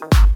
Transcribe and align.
Peace. 0.00 0.29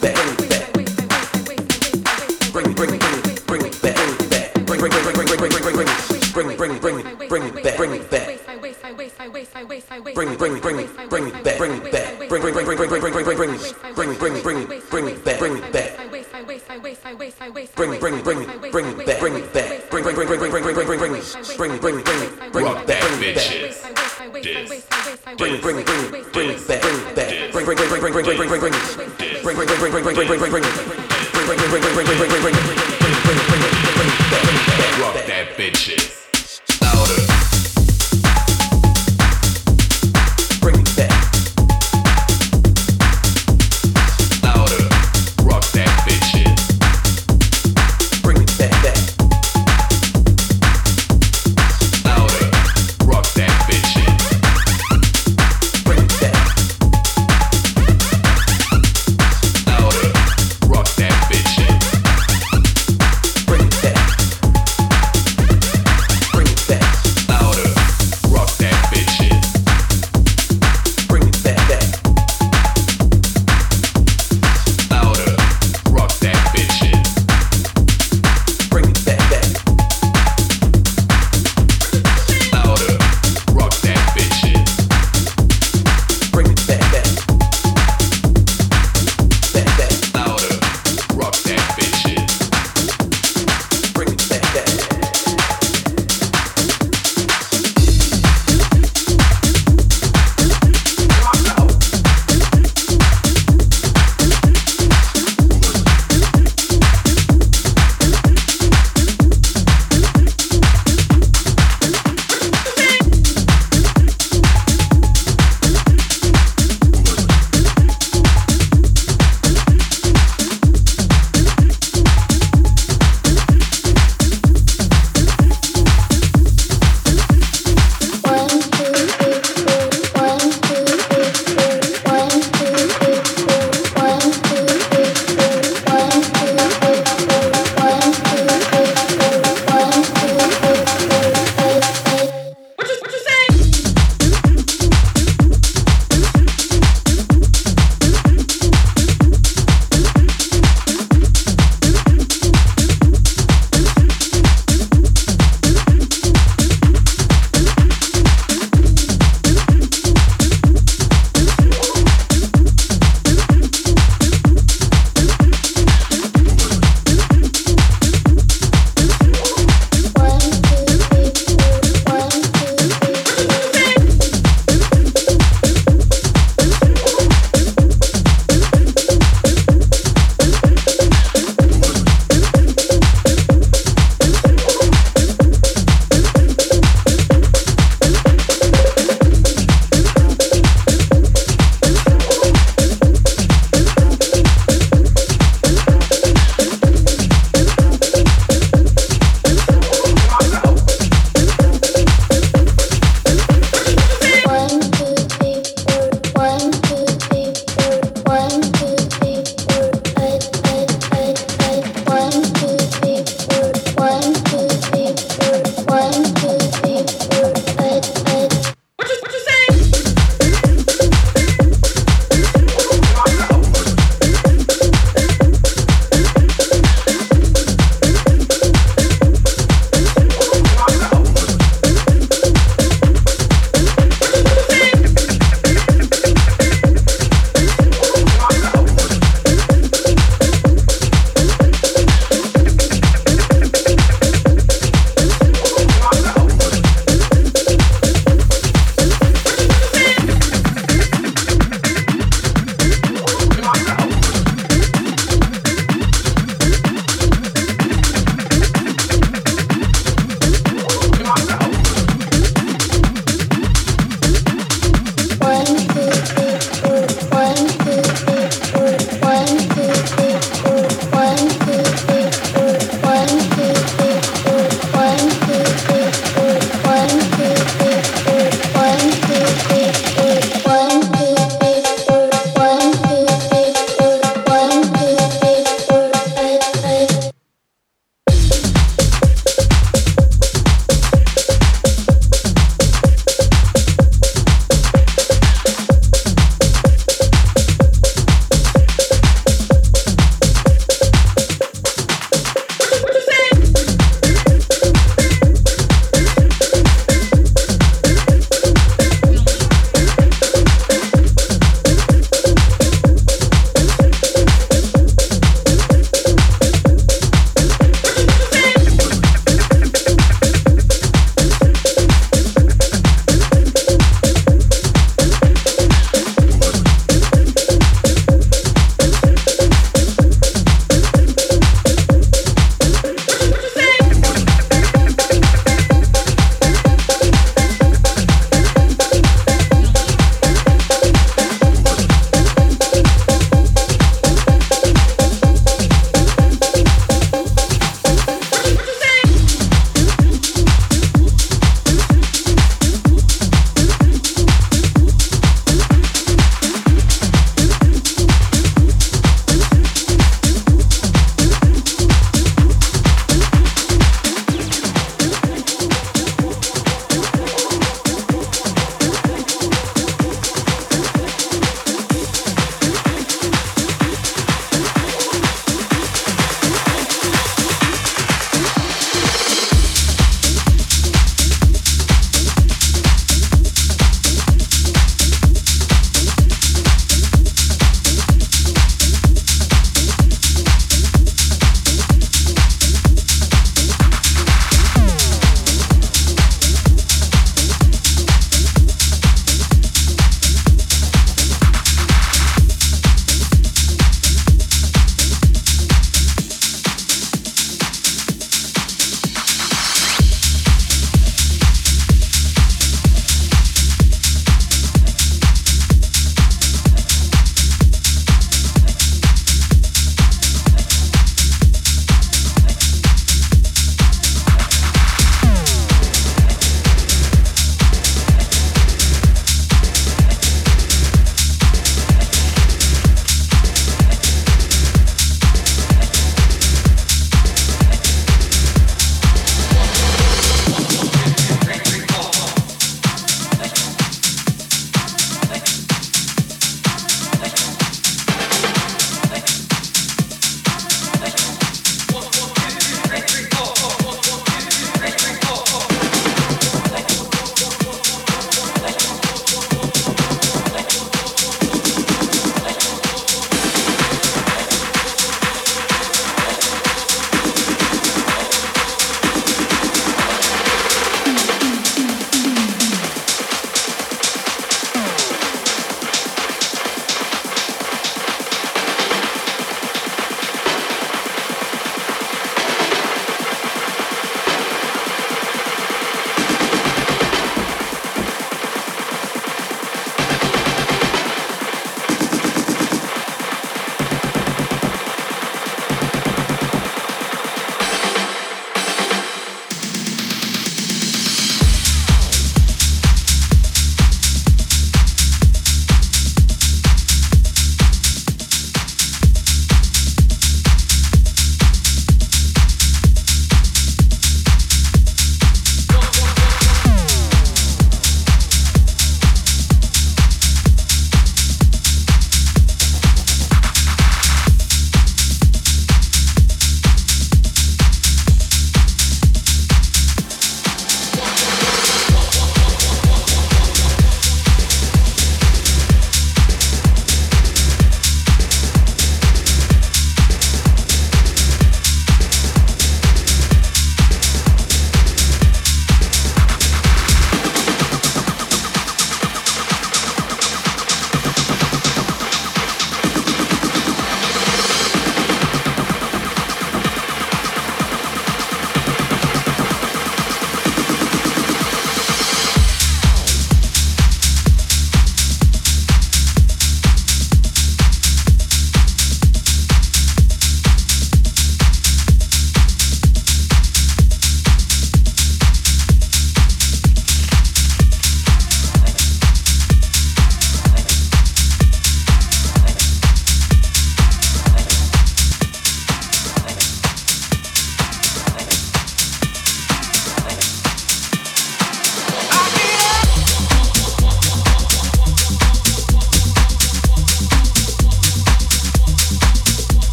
Back. 0.00 0.37